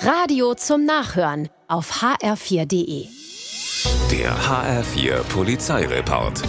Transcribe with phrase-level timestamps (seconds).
[0.00, 3.06] Radio zum Nachhören auf hr4.de.
[4.12, 6.42] Der HR4 Polizeireport.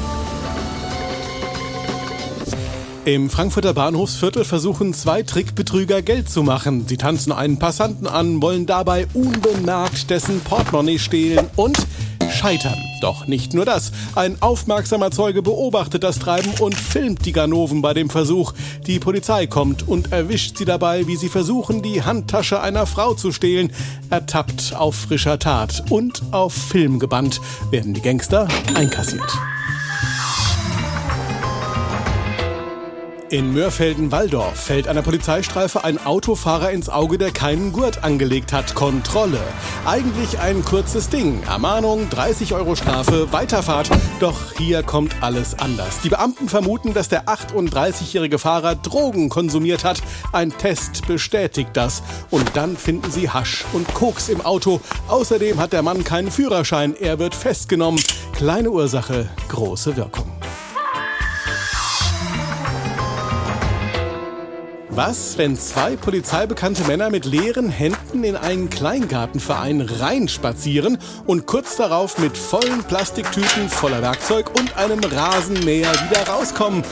[3.06, 6.88] Im Frankfurter Bahnhofsviertel versuchen zwei Trickbetrüger Geld zu machen.
[6.88, 11.78] Sie tanzen einen Passanten an, wollen dabei unbemerkt dessen Portemonnaie stehlen und
[12.40, 12.78] scheitern.
[13.02, 13.92] Doch nicht nur das.
[14.16, 18.54] Ein aufmerksamer Zeuge beobachtet das Treiben und filmt die Ganoven bei dem Versuch.
[18.88, 23.32] Die Polizei kommt und erwischt sie dabei, wie sie versuchen, die Handtasche einer Frau zu
[23.32, 23.72] stehlen.
[24.10, 29.38] Ertappt auf frischer Tat und auf Film gebannt werden die Gangster einkassiert.
[33.32, 38.74] In Mörfelden-Walldorf fällt einer Polizeistreife ein Autofahrer ins Auge, der keinen Gurt angelegt hat.
[38.74, 39.40] Kontrolle.
[39.86, 41.44] Eigentlich ein kurzes Ding.
[41.44, 43.92] Ermahnung, 30 Euro Strafe, Weiterfahrt.
[44.20, 46.02] Doch hier kommt alles anders.
[46.02, 50.02] Die Beamten vermuten, dass der 38-jährige Fahrer Drogen konsumiert hat.
[50.34, 52.02] Ein Test bestätigt das.
[52.32, 54.82] Und dann finden sie Hasch und Koks im Auto.
[55.08, 56.96] Außerdem hat der Mann keinen Führerschein.
[57.00, 58.02] Er wird festgenommen.
[58.34, 60.29] Kleine Ursache, große Wirkung.
[64.92, 72.18] Was, wenn zwei polizeibekannte Männer mit leeren Händen in einen Kleingartenverein reinspazieren und kurz darauf
[72.18, 76.84] mit vollen Plastiktüten voller Werkzeug und einem Rasenmäher wieder rauskommen?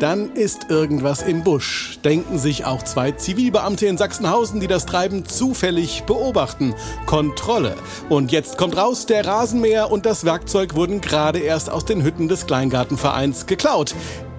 [0.00, 5.24] Dann ist irgendwas im Busch, denken sich auch zwei Zivilbeamte in Sachsenhausen, die das Treiben
[5.24, 6.74] zufällig beobachten.
[7.06, 7.76] Kontrolle.
[8.08, 12.26] Und jetzt kommt raus, der Rasenmäher und das Werkzeug wurden gerade erst aus den Hütten
[12.26, 13.94] des Kleingartenvereins geklaut.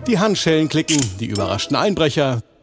[0.06, 2.42] Die Handschellen klicken, die überraschten Einbrecher